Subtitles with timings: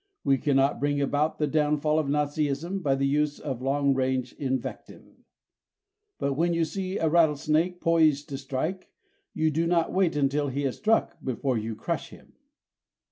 [0.23, 5.05] We cannot bring about the downfall of Nazism by the use of long range invective.
[6.17, 8.89] But when you see a rattlesnake poised to strike,
[9.35, 12.33] you do not wait until he has struck before you crush him.